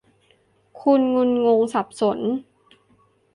[0.81, 2.19] คุณงุนงงสับสน